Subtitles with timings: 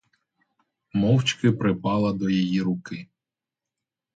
[0.93, 3.07] Мовчки припала до її руки.